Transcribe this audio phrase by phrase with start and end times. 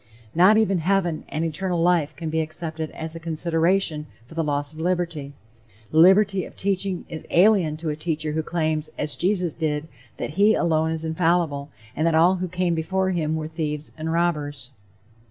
[0.33, 4.73] Not even heaven and eternal life can be accepted as a consideration for the loss
[4.73, 5.33] of liberty.
[5.91, 9.87] The liberty of teaching is alien to a teacher who claims, as Jesus did,
[10.17, 14.11] that he alone is infallible, and that all who came before him were "thieves and
[14.11, 14.71] robbers."